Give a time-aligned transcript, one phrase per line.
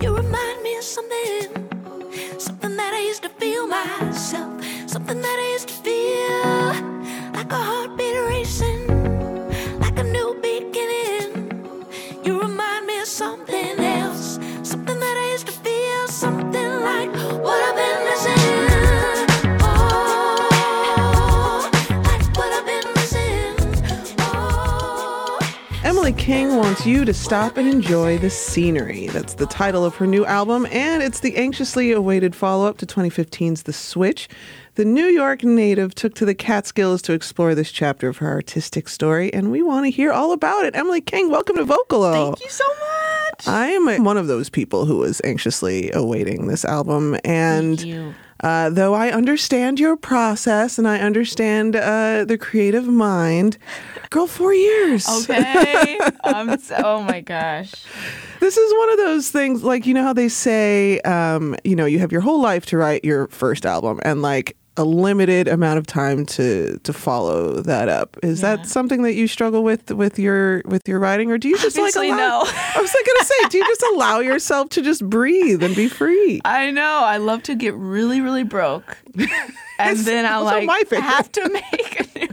[0.00, 5.52] You remind me of something, something that I used to feel myself, something that I
[5.52, 5.75] used to
[26.06, 29.08] Emily King wants you to stop and enjoy the scenery.
[29.08, 32.86] That's the title of her new album, and it's the anxiously awaited follow up to
[32.86, 34.28] 2015's The Switch.
[34.76, 38.88] The New York native took to the Catskills to explore this chapter of her artistic
[38.88, 40.76] story, and we want to hear all about it.
[40.76, 42.12] Emily King, welcome to Vocalo.
[42.12, 42.95] Thank you so much.
[43.46, 48.94] I am one of those people who was anxiously awaiting this album, and uh, though
[48.94, 53.56] I understand your process and I understand uh, the creative mind,
[54.10, 55.08] girl, four years.
[55.08, 55.98] Okay.
[56.24, 57.72] um, oh my gosh.
[58.40, 61.86] This is one of those things, like, you know how they say, um, you know,
[61.86, 65.78] you have your whole life to write your first album and like a limited amount
[65.78, 68.16] of time to to follow that up.
[68.22, 68.56] Is Yeah.
[68.56, 71.76] that something that you struggle with with your with your writing, or do you just
[71.78, 72.42] Obviously, like allow?
[72.42, 72.50] no.
[72.74, 75.88] I was like gonna say, do you just allow yourself to just breathe and be
[75.88, 76.40] free?
[76.44, 76.82] I know.
[77.04, 78.98] I love to get really, really broke.
[79.78, 81.02] And then I like my favorite.
[81.02, 82.28] have to make a new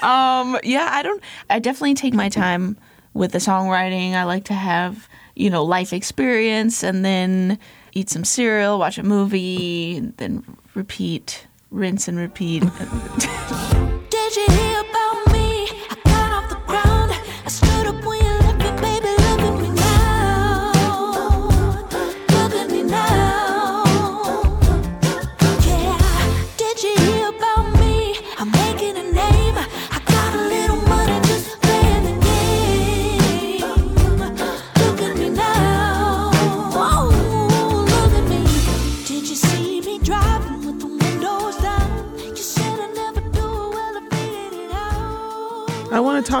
[0.00, 0.54] album.
[0.54, 2.76] um, yeah, I don't I definitely take my time
[3.14, 4.14] with the songwriting.
[4.14, 7.58] I like to have, you know, life experience and then
[7.92, 12.62] eat some cereal, watch a movie, then repeat, rinse and repeat.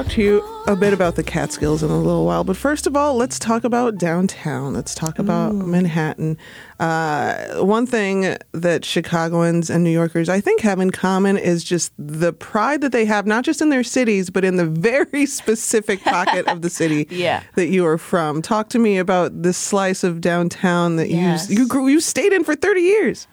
[0.02, 2.96] Talk to you a bit about the Catskills in a little while, but first of
[2.96, 4.72] all, let's talk about downtown.
[4.74, 6.38] Let's talk about Manhattan.
[6.80, 11.92] Uh, one thing that Chicagoans and New Yorkers, I think, have in common is just
[11.98, 16.02] the pride that they have, not just in their cities, but in the very specific
[16.02, 17.42] pocket of the city Yeah.
[17.54, 18.42] that you are from.
[18.42, 21.48] Talk to me about this slice of downtown that Yes.
[21.50, 23.28] you you grew, you stayed in for thirty years.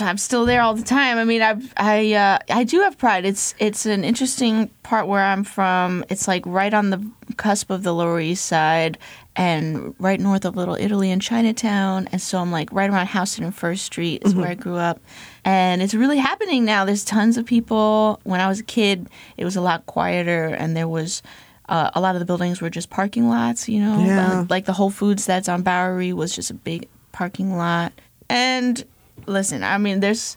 [0.00, 1.18] I'm still there all the time.
[1.18, 3.24] I mean, I I uh, I do have pride.
[3.24, 6.04] It's it's an interesting part where I'm from.
[6.08, 7.04] It's like right on the
[7.36, 8.98] cusp of the Lower East Side
[9.36, 12.08] and right north of Little Italy and Chinatown.
[12.12, 15.00] And so I'm like right around Houston and First Street is where I grew up.
[15.44, 16.84] And it's really happening now.
[16.84, 18.20] There's tons of people.
[18.24, 21.22] When I was a kid, it was a lot quieter and there was
[21.68, 24.40] uh, a lot of the buildings were just parking lots, you know, Yeah.
[24.40, 27.92] Uh, like the Whole Foods that's on Bowery was just a big parking lot.
[28.28, 28.84] And
[29.26, 30.36] listen, I mean, there's,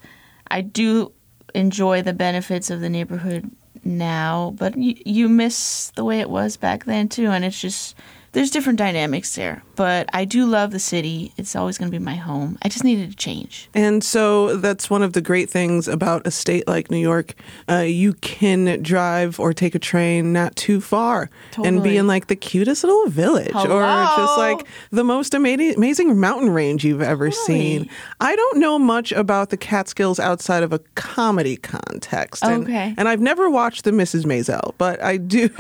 [0.49, 1.11] I do
[1.53, 3.49] enjoy the benefits of the neighborhood
[3.83, 7.27] now, but you, you miss the way it was back then too.
[7.27, 7.95] And it's just,
[8.33, 9.63] there's different dynamics there.
[9.75, 11.33] But I do love the city.
[11.37, 12.57] It's always going to be my home.
[12.61, 13.69] I just needed to change.
[13.73, 17.33] And so that's one of the great things about a state like New York.
[17.69, 21.29] Uh, you can drive or take a train not too far
[21.63, 26.19] and be in like the cutest little village or just like the most ama- amazing
[26.19, 27.89] mountain range you've ever seen.
[28.19, 32.43] I don't know much about the Catskills outside of a comedy context.
[32.43, 32.93] And, Okay.
[32.97, 34.25] and I've never watched the Mrs.
[34.25, 35.49] Maisel, but I do.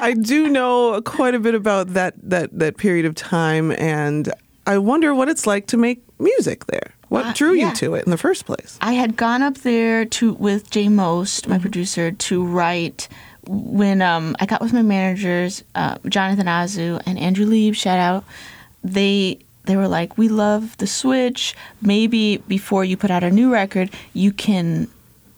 [0.00, 4.32] I do know quite a bit about that that that period of time, and
[4.66, 6.92] I wonder what it's like to make music there.
[7.08, 8.76] What Uh, drew you to it in the first place?
[8.80, 13.08] I had gone up there to with Jay Most, my producer, to write
[13.46, 17.74] when um, I got with my managers, uh, Jonathan Azu and Andrew Lieb.
[17.74, 18.24] Shout out.
[18.82, 21.54] They they were like, we love the Switch.
[21.80, 24.88] Maybe before you put out a new record, you can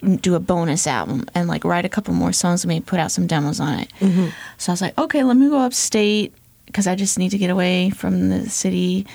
[0.03, 3.11] do a bonus album and like write a couple more songs and maybe put out
[3.11, 3.93] some demos on it.
[4.01, 4.29] Mm-hmm.
[4.59, 6.35] So I was like, okay, let me go upstate
[6.67, 9.07] because I just need to get away from the city.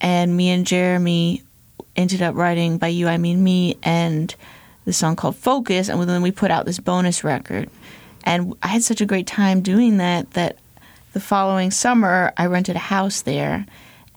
[0.00, 1.42] And me and Jeremy
[1.96, 4.34] ended up writing By You I Mean Me and
[4.84, 5.88] the song called Focus.
[5.88, 7.70] And then we put out this bonus record.
[8.24, 10.58] And I had such a great time doing that that
[11.12, 13.64] the following summer I rented a house there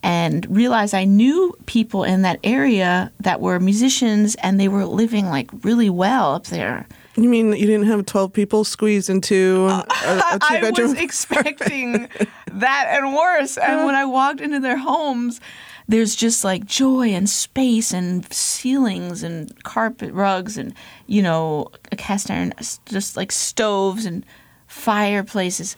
[0.04, 5.28] and realized I knew people in that area that were musicians and they were living
[5.28, 6.88] like really well up there.
[7.16, 12.08] You mean you didn't have twelve people squeezed into a, a two I was expecting
[12.54, 13.58] that and worse.
[13.58, 15.42] And when I walked into their homes,
[15.90, 20.74] there's just like joy and space and ceilings and carpet rugs and
[21.08, 22.54] you know a cast iron,
[22.86, 24.26] just like stoves and
[24.68, 25.76] fireplaces.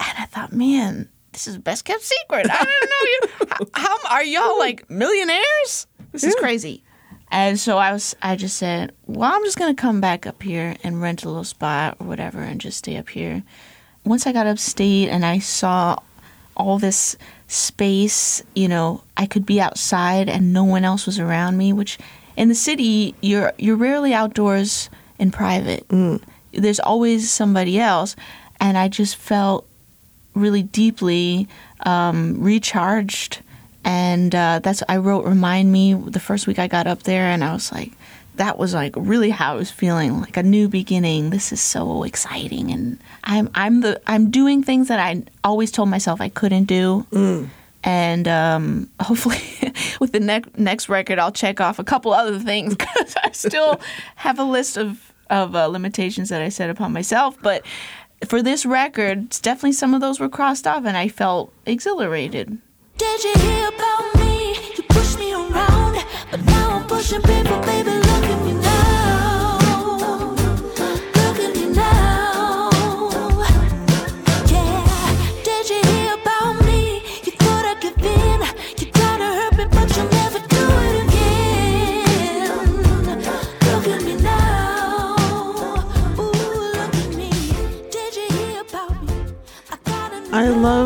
[0.00, 2.46] And I thought, man, this is the best kept secret.
[2.50, 3.70] I don't know you.
[3.74, 5.86] how are y'all like millionaires?
[6.12, 6.82] This is crazy.
[7.30, 10.76] And so I was, I just said, well, I'm just gonna come back up here
[10.82, 13.42] and rent a little spot or whatever, and just stay up here.
[14.04, 15.96] Once I got upstate and I saw
[16.56, 17.16] all this
[17.46, 21.72] space, you know, I could be outside and no one else was around me.
[21.72, 21.98] Which
[22.36, 25.86] in the city, you're you're rarely outdoors in private.
[25.88, 26.22] Mm.
[26.52, 28.16] There's always somebody else,
[28.60, 29.68] and I just felt
[30.34, 31.48] really deeply
[31.80, 33.40] um, recharged.
[33.84, 37.42] And uh, that's I wrote "Remind Me" the first week I got up there, and
[37.42, 37.92] I was like,
[38.36, 41.30] that was like really how I was feeling, like a new beginning.
[41.30, 45.88] This is so exciting, and I'm I'm the I'm doing things that I always told
[45.88, 47.06] myself I couldn't do.
[47.82, 49.40] And um, hopefully,
[50.00, 53.80] with the next next record, I'll check off a couple other things because I still
[54.16, 57.36] have a list of of uh, limitations that I set upon myself.
[57.40, 57.64] But
[58.26, 62.58] for this record, definitely some of those were crossed off, and I felt exhilarated.
[62.96, 64.54] Did you hear about me?
[64.76, 68.09] You pushed me around, but now I'm pushing people, baby.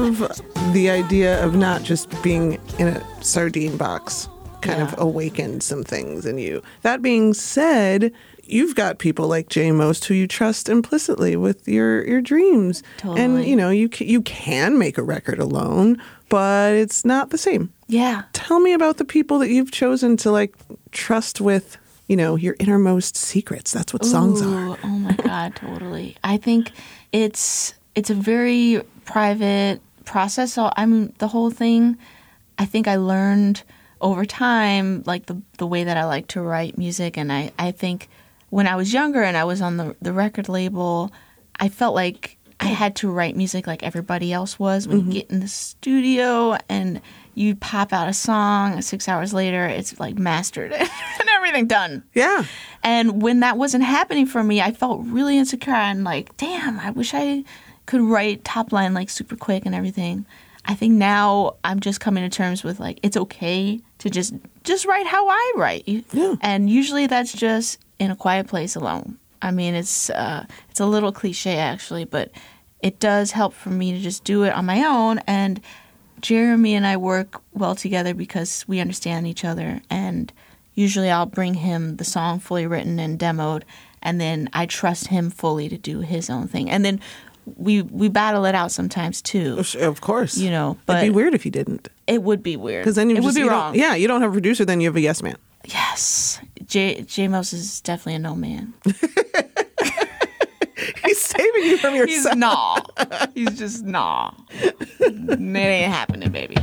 [0.04, 4.28] Love the idea of not just being in a sardine box,
[4.60, 6.62] kind of awakened some things in you.
[6.82, 8.12] That being said,
[8.44, 13.44] you've got people like Jay Most who you trust implicitly with your your dreams, and
[13.44, 17.72] you know you you can make a record alone, but it's not the same.
[17.86, 18.24] Yeah.
[18.32, 20.54] Tell me about the people that you've chosen to like
[20.92, 21.78] trust with,
[22.08, 23.72] you know, your innermost secrets.
[23.72, 24.78] That's what songs are.
[24.82, 26.16] Oh my god, totally.
[26.22, 26.72] I think
[27.12, 30.52] it's it's a very private process.
[30.52, 31.98] So I mean, the whole thing.
[32.56, 33.64] I think I learned
[34.00, 37.72] over time, like the the way that I like to write music, and I I
[37.72, 38.08] think
[38.50, 41.12] when I was younger and I was on the the record label,
[41.58, 44.86] I felt like I had to write music like everybody else was.
[44.86, 45.12] When you mm-hmm.
[45.12, 47.00] get in the studio and
[47.34, 52.04] you pop out a song, six hours later, it's like mastered and everything done.
[52.14, 52.44] Yeah.
[52.82, 56.90] And when that wasn't happening for me, I felt really insecure and like, damn, I
[56.90, 57.44] wish I
[57.86, 60.26] could write top line like super quick and everything.
[60.66, 64.86] I think now I'm just coming to terms with like it's okay to just just
[64.86, 65.84] write how I write.
[65.86, 66.36] Yeah.
[66.40, 69.18] And usually that's just in a quiet place alone.
[69.42, 72.30] I mean, it's uh, it's a little cliche actually, but
[72.80, 75.60] it does help for me to just do it on my own and
[76.20, 80.32] Jeremy and I work well together because we understand each other and
[80.74, 83.62] usually I'll bring him the song fully written and demoed
[84.02, 86.70] and then I trust him fully to do his own thing.
[86.70, 87.00] And then
[87.56, 89.62] we we battle it out sometimes too.
[89.78, 90.36] Of course.
[90.36, 91.88] You know, but It'd be weird if you didn't.
[92.06, 92.84] it would be weird.
[92.84, 93.74] Because then you it just would be wrong.
[93.74, 95.36] Yeah, you don't have a producer, then you have a yes man.
[95.66, 96.40] Yes.
[96.66, 98.74] J J Mos is definitely a no man.
[101.04, 102.36] He's saving you from He's yourself.
[102.36, 102.80] nah.
[103.34, 104.32] He's just nah.
[104.98, 106.56] it ain't happening, baby.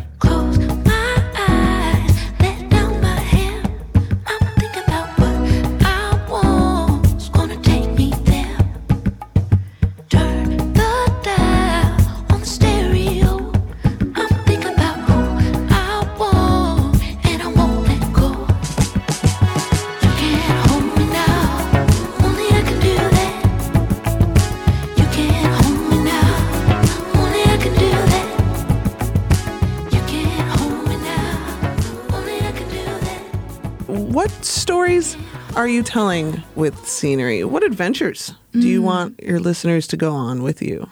[34.12, 35.16] What stories
[35.56, 37.44] are you telling with scenery?
[37.46, 38.64] What adventures do Mm.
[38.64, 40.90] you want your listeners to go on with you?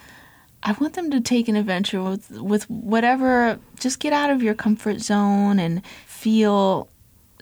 [0.64, 3.60] I want them to take an adventure with with whatever.
[3.80, 6.88] Just get out of your comfort zone and feel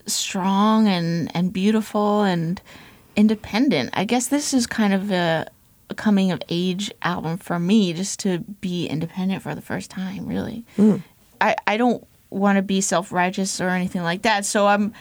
[0.07, 2.59] strong and and beautiful and
[3.15, 3.91] independent.
[3.93, 5.45] I guess this is kind of a,
[5.91, 10.25] a coming of age album for me, just to be independent for the first time.
[10.25, 10.63] Really,
[11.39, 14.43] I I don't want to be self righteous or anything like that.
[14.43, 14.91] So I'm.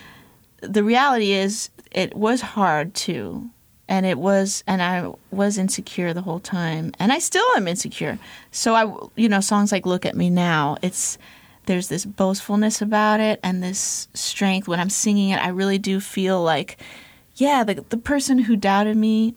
[0.60, 3.50] The reality is, it was hard too.
[3.88, 6.92] And it was and i was insecure the whole time.
[6.98, 8.18] And i still am insecure.
[8.50, 11.18] So i you know songs like look at me now it's
[11.66, 14.66] there's this boastfulness about it and this strength.
[14.68, 16.78] When i'm singing it i really do feel like
[17.36, 19.34] yeah the, the person who doubted me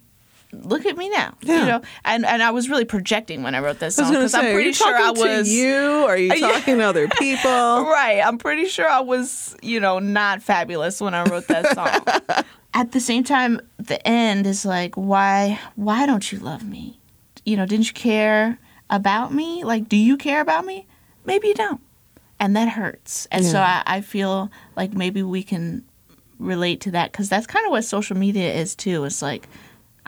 [0.52, 1.60] look at me now Yeah.
[1.60, 4.46] you know and and i was really projecting when i wrote this song because i'm
[4.48, 5.76] are pretty you sure i was you?
[6.08, 7.50] Are you talking to other people?
[8.00, 8.20] Right.
[8.26, 12.44] I'm pretty sure I was, you know, not fabulous when I wrote that song.
[12.74, 17.00] At the same time, the end is like, why why don't you love me?
[17.46, 18.58] You know, didn't you care
[18.90, 19.64] about me?
[19.64, 20.88] Like, do you care about me?
[21.26, 21.82] Maybe you don't.
[22.40, 23.28] and that hurts.
[23.32, 25.84] And so I, I feel like maybe we can
[26.40, 29.04] relate to that because that's kind of what social media is too.
[29.06, 29.48] It's like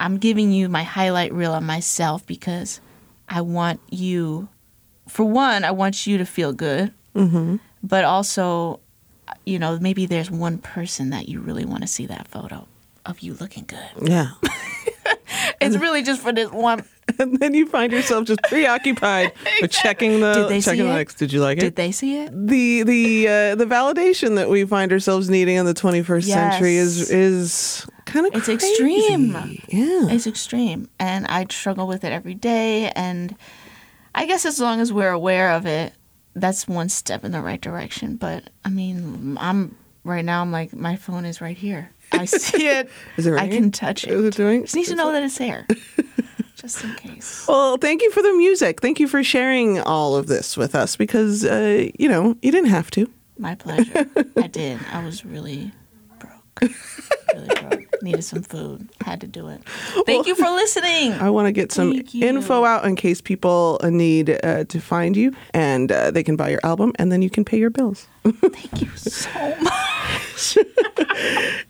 [0.02, 2.80] I'm giving you my highlight reel on myself because
[3.28, 4.48] I want you,
[5.08, 7.56] for one, I want you to feel good, mm-hmm.
[7.84, 8.80] but also,
[9.46, 12.66] you know, maybe there's one person that you really want to see that photo
[13.06, 14.08] of you looking good.
[14.10, 14.30] Yeah.
[15.60, 16.84] It's really just for this one.
[17.18, 20.90] and then you find yourself just preoccupied with checking the Did they see checking the
[20.90, 20.94] it?
[20.94, 21.14] likes.
[21.14, 21.60] Did you like it?
[21.60, 22.30] Did they see it?
[22.32, 27.10] the the uh, the validation that we find ourselves needing in the 21st century is
[27.10, 29.32] is kind of It's extreme.
[29.68, 30.08] Yeah.
[30.10, 32.90] It's extreme, and I struggle with it every day.
[32.94, 33.34] And
[34.14, 35.92] I guess as long as we're aware of it,
[36.34, 38.16] that's one step in the right direction.
[38.16, 40.40] But I mean, I'm right now.
[40.42, 41.90] I'm like, my phone is right here.
[42.12, 42.90] I see it.
[43.16, 43.62] Is it right I ringing?
[43.62, 44.10] can touch it.
[44.10, 44.62] Is it doing?
[44.62, 45.66] Just need to know that it's there,
[46.56, 47.46] just in case.
[47.48, 48.80] Well, thank you for the music.
[48.80, 52.70] Thank you for sharing all of this with us because uh, you know you didn't
[52.70, 53.10] have to.
[53.38, 54.06] My pleasure.
[54.36, 54.78] I did.
[54.92, 55.72] I was really
[56.18, 56.72] broke.
[57.34, 57.81] Really broke.
[58.02, 58.88] Needed some food.
[59.00, 59.62] Had to do it.
[60.06, 61.12] Thank you for listening.
[61.12, 65.16] I want to get some info out in case people uh, need uh, to find
[65.16, 68.08] you, and uh, they can buy your album, and then you can pay your bills.
[68.24, 70.58] Thank you so much.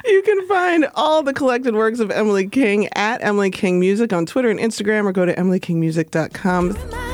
[0.04, 4.26] You can find all the collected works of Emily King at Emily King Music on
[4.26, 7.11] Twitter and Instagram, or go to emilykingmusic.com.